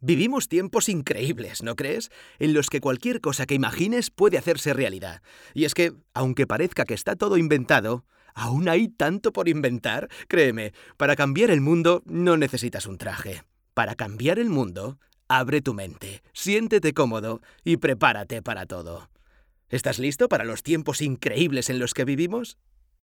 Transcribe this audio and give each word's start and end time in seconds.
Vivimos 0.00 0.48
tiempos 0.48 0.88
increíbles, 0.90 1.62
¿no 1.62 1.74
crees? 1.74 2.10
En 2.38 2.52
los 2.52 2.68
que 2.68 2.80
cualquier 2.80 3.20
cosa 3.20 3.46
que 3.46 3.54
imagines 3.54 4.10
puede 4.10 4.36
hacerse 4.36 4.74
realidad. 4.74 5.22
Y 5.54 5.64
es 5.64 5.72
que, 5.72 5.94
aunque 6.12 6.46
parezca 6.46 6.84
que 6.84 6.94
está 6.94 7.16
todo 7.16 7.38
inventado, 7.38 8.04
aún 8.34 8.68
hay 8.68 8.88
tanto 8.88 9.32
por 9.32 9.48
inventar. 9.48 10.08
Créeme, 10.28 10.74
para 10.98 11.16
cambiar 11.16 11.50
el 11.50 11.62
mundo 11.62 12.02
no 12.04 12.36
necesitas 12.36 12.86
un 12.86 12.98
traje. 12.98 13.42
Para 13.72 13.94
cambiar 13.94 14.38
el 14.38 14.50
mundo, 14.50 14.98
abre 15.28 15.62
tu 15.62 15.72
mente, 15.72 16.22
siéntete 16.34 16.92
cómodo 16.92 17.40
y 17.64 17.78
prepárate 17.78 18.42
para 18.42 18.66
todo. 18.66 19.08
¿Estás 19.70 19.98
listo 19.98 20.28
para 20.28 20.44
los 20.44 20.62
tiempos 20.62 21.00
increíbles 21.00 21.70
en 21.70 21.78
los 21.78 21.94
que 21.94 22.04
vivimos? 22.04 22.58